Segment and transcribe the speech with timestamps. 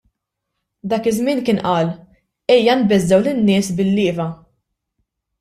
[0.93, 1.91] Dak iż-żmien kien qal:
[2.55, 4.29] Ejja nbeżżgħu lin-nies bil-lieva.